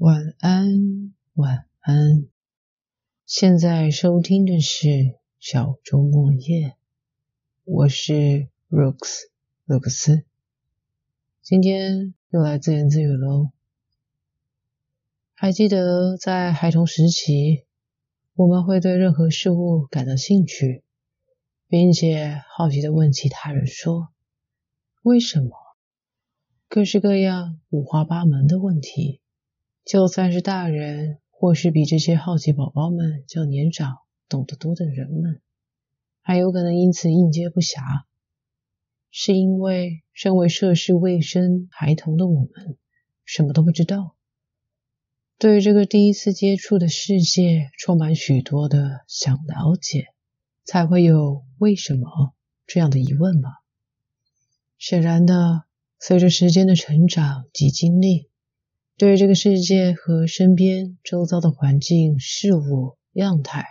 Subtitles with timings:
[0.00, 2.26] 晚安，晚安。
[3.26, 6.74] 现在收听的是小周末夜，
[7.64, 9.24] 我是 Rooks
[9.66, 10.24] 罗克斯。
[11.42, 13.50] 今天又来自言自语喽。
[15.34, 17.66] 还记得在孩童时期，
[18.32, 20.82] 我们会对任何事物感到兴趣，
[21.68, 24.08] 并且好奇的问其他人说
[25.04, 25.50] ：“为什么？”
[26.68, 29.20] 各式各样、五花八门的问题。
[29.84, 33.96] 就算是大人，或是比这些好奇宝宝们较年长、
[34.28, 35.40] 懂得多的人们，
[36.20, 37.80] 还有可能因此应接不暇，
[39.10, 42.76] 是因为身为涉世未深孩童的我们，
[43.24, 44.14] 什么都不知道，
[45.38, 50.08] 对于这个第一次接触的世界，充满许多的想了解，
[50.64, 52.34] 才会有为什么
[52.66, 53.50] 这样的疑问吧。
[54.78, 55.64] 显然的，
[55.98, 58.29] 随着时间的成长及经历。
[59.00, 63.64] 对这个世界和身边周遭的环境、事物、样态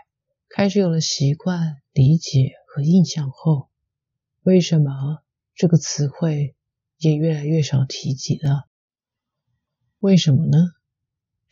[0.50, 3.70] 开始有了习惯、理解和印象后，
[4.42, 5.20] 为什么
[5.54, 6.56] 这个词汇
[6.98, 8.66] 也越来越少提及了？
[10.00, 10.58] 为什么呢？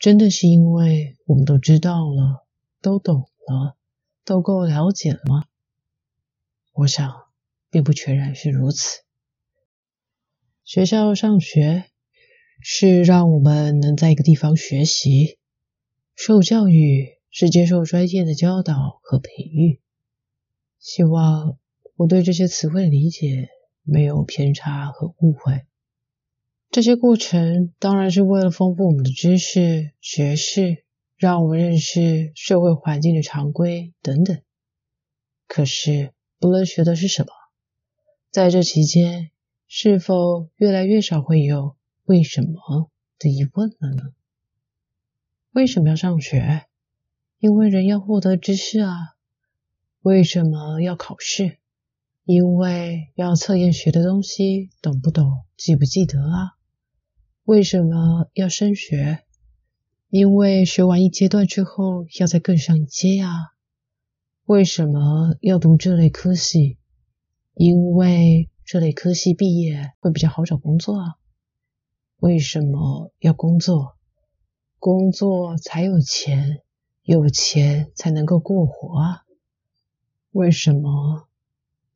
[0.00, 2.48] 真的是因为我们都知道了、
[2.82, 3.76] 都懂了、
[4.24, 5.44] 都够了解了吗？
[6.72, 7.14] 我想，
[7.70, 9.02] 并不全然是如此。
[10.64, 11.84] 学校上学。
[12.60, 15.38] 是让我们能在一个地方学习、
[16.14, 19.80] 受教育，是接受专业的教导和培育。
[20.78, 21.56] 希望
[21.96, 23.48] 我对这些词汇理解
[23.82, 25.62] 没有偏差和误会。
[26.70, 30.84] 这些过程当然是为了丰富我们的知识、学识，
[31.16, 34.38] 让我们认识社会环境的常规等等。
[35.46, 37.32] 可是，不论学的是什么，
[38.30, 39.30] 在这期间，
[39.66, 41.77] 是否越来越少会有？
[42.08, 44.14] 为什么的疑问了呢？
[45.52, 46.64] 为什么要上学？
[47.38, 48.96] 因为人要获得知识啊。
[50.00, 51.58] 为什么要考试？
[52.24, 56.56] 因为要测验学的东西懂不懂、记不记得啊。
[57.44, 59.24] 为什么要升学？
[60.08, 63.52] 因为学完一阶段之后要再更上一阶呀。
[64.46, 66.78] 为什么要读这类科系？
[67.52, 71.18] 因为这类科系毕业会比较好找工作啊。
[72.20, 73.94] 为什么要工作？
[74.80, 76.62] 工作才有钱，
[77.04, 79.22] 有钱才能够过活啊！
[80.32, 81.28] 为什么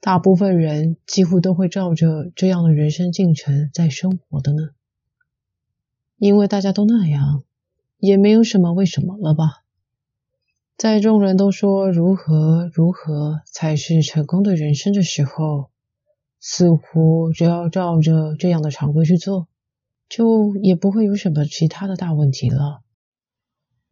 [0.00, 4.70] 大部分人几乎都会照着这样的人生进程在生活的呢？
[6.18, 7.42] 因为大家都那样，
[7.98, 9.64] 也没有什么为什么了吧？
[10.76, 15.70] 在众人都说如何如何才是成功的人生的时候，
[16.38, 19.48] 似乎只要照着这样的常规去做。
[20.12, 22.82] 就也不会有什么其他的大问题了。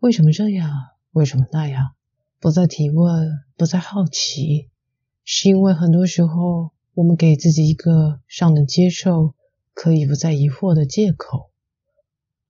[0.00, 0.70] 为什么这样？
[1.12, 1.92] 为什么那样？
[2.38, 4.68] 不再提问，不再好奇，
[5.24, 9.34] 是因为很多时候我们给自己一个尚能接受、
[9.72, 11.48] 可以不再疑惑的借口。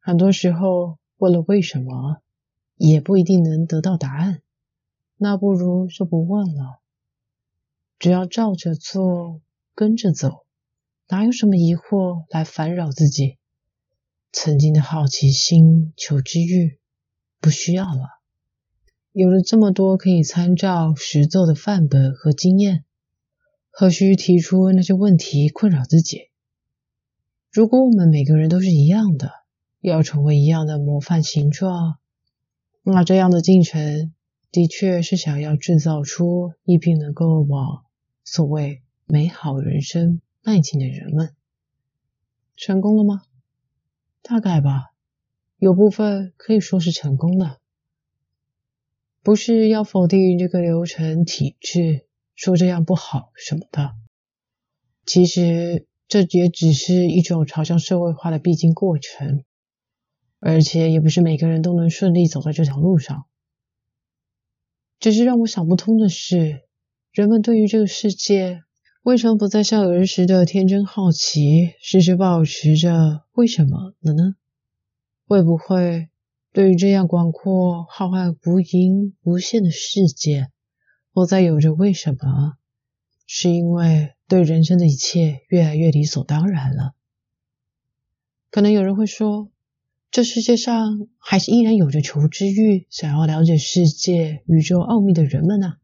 [0.00, 2.20] 很多时候，问了为什么，
[2.74, 4.42] 也不一定能得到答案。
[5.16, 6.80] 那不如就不问了，
[8.00, 9.40] 只要照着做，
[9.76, 10.44] 跟着走，
[11.08, 13.36] 哪有什么疑惑来烦扰自己？
[14.32, 16.78] 曾经的好奇心、求知欲
[17.40, 18.20] 不需要了，
[19.12, 22.84] 有了这么多可以参照实奏的范本和经验，
[23.70, 26.30] 何须提出那些问题困扰自己？
[27.50, 29.32] 如果我们每个人都是一样的，
[29.80, 31.98] 要成为一样的模范形状，
[32.84, 34.14] 那这样的进程
[34.52, 37.84] 的确是想要制造出一批能够往
[38.24, 41.34] 所谓美好人生迈进的人们，
[42.54, 43.22] 成功了吗？
[44.22, 44.92] 大概吧，
[45.56, 47.58] 有部分可以说是成功的。
[49.22, 53.94] 不是要否定这个流程体制，说这样不好什么的。
[55.04, 59.44] 其实这也只是一种朝向社会化的必经过程，
[60.38, 63.26] 而且也不是每个人都能顺利走在这条路上。
[65.00, 66.62] 只是让我想不通的是，
[67.10, 68.62] 人们对于这个世界。
[69.02, 74.34] 为什么不再像儿时的天真好奇，时时保持着为什么了呢？
[75.26, 76.10] 会不会
[76.52, 80.50] 对于这样广阔、浩瀚、无垠、无限的世界，
[81.14, 82.58] 不再有着为什么？
[83.26, 86.92] 是因为对人生的一切越来越理所当然了？
[88.50, 89.50] 可能有人会说，
[90.10, 95.76] 这世界上还是依然有着求知欲、想要了解世界、宇宙奥秘的人们呢？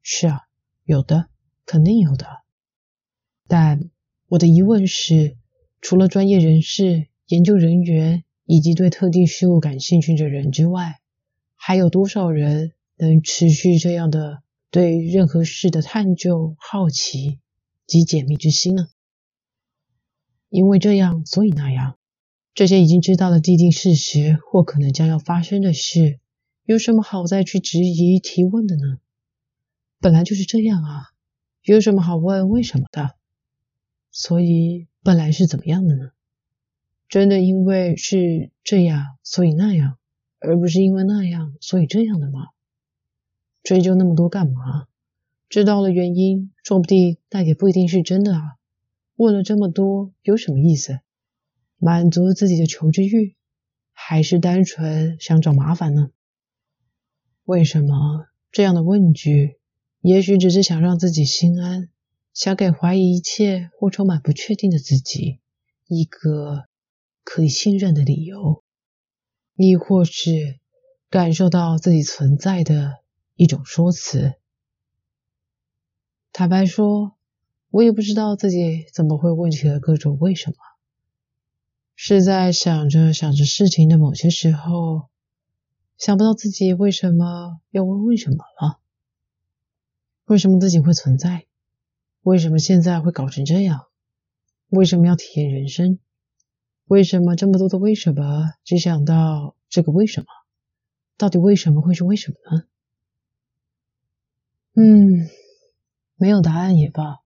[0.00, 0.46] 是啊，
[0.84, 1.28] 有的。
[1.70, 2.26] 肯定有的，
[3.46, 3.90] 但
[4.26, 5.36] 我的疑问是，
[5.80, 10.98] 除了专业人士、研究人员、以及对特定事物感兴趣的人之外，
[11.54, 17.38] 还有多少人能持续这样的对任何事的探究、好奇
[17.86, 18.88] 及解密之心呢？
[20.48, 21.98] 因为这样，所以那样，
[22.52, 26.18] 这些已经知道的既定事实或可能将要发生的事，
[26.64, 28.98] 有什么好再去质疑、提问的呢？
[30.00, 31.10] 本来就是这样啊，
[31.62, 33.16] 有什么好问为什么的？
[34.10, 36.12] 所以本来是怎么样的呢？
[37.08, 39.98] 真的因为是这样，所以那样，
[40.38, 42.48] 而不是因为那样，所以这样的吗？
[43.62, 44.86] 追究那么多干嘛？
[45.50, 48.56] 知道了原因，说不定那也不一定是真的啊。
[49.16, 51.00] 问了这么多有什么意思？
[51.76, 53.36] 满足自己的求知欲，
[53.92, 56.10] 还是单纯想找麻烦呢？
[57.44, 59.59] 为什么这样的问句？
[60.00, 61.88] 也许只是想让自己心安，
[62.34, 65.40] 想给怀疑一切或充满不确定的自己
[65.86, 66.64] 一个。
[67.22, 68.64] 可以信任的理由，
[69.54, 70.58] 亦或是
[71.10, 73.04] 感受到自己存在的
[73.36, 74.34] 一种说辞。
[76.32, 77.14] 坦白说，
[77.70, 80.56] 我也不知道自己怎么会问起了各种为什么。
[81.94, 85.02] 是在想着想着事情的某些时候，
[85.98, 88.79] 想不到自己为什么要问为什么了？
[90.30, 91.48] 为什么自己会存在？
[92.20, 93.88] 为什么现在会搞成这样？
[94.68, 95.98] 为什么要体验人生？
[96.84, 98.52] 为什么这么多的为什么？
[98.62, 100.26] 只想到这个为什么？
[101.16, 102.64] 到底为什么会是为什么呢？
[104.74, 105.28] 嗯，
[106.14, 107.22] 没有答案也罢。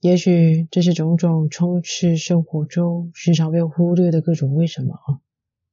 [0.00, 5.20] 也许这是种种充斥生活中时常被忽略的各种为什么，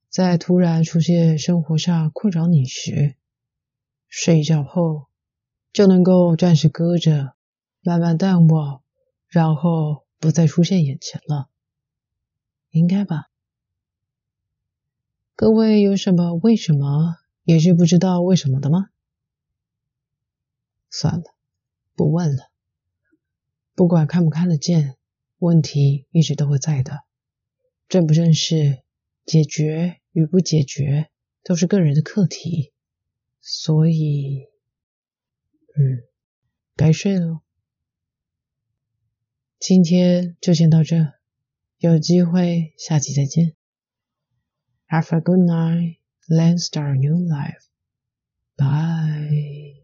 [0.09, 3.15] 在突然出现生活上困扰你时，
[4.09, 5.07] 睡觉后
[5.73, 7.33] 就能够暂时搁着，
[7.81, 8.83] 慢慢淡忘，
[9.27, 11.49] 然后不再出现眼前了。
[12.69, 13.31] 应该吧。
[15.35, 18.89] 各位有什么为什么也是不知道为什么的吗？
[20.91, 21.23] 算了，
[21.95, 22.51] 不问了。
[23.73, 24.95] 不管看不看得见，
[25.39, 26.99] 问题一直都会在的。
[27.89, 28.83] 正不正视、
[29.25, 31.09] 解决与不解决，
[31.43, 32.71] 都是个人的课题。
[33.41, 34.45] 所以，
[35.75, 36.03] 嗯，
[36.75, 37.41] 该睡了。
[39.59, 41.13] 今天就先到这。
[41.77, 43.55] 有机会，下期再见。
[44.87, 45.97] Have a good night.
[46.29, 47.65] Let's start a new life.
[48.55, 49.82] Bye.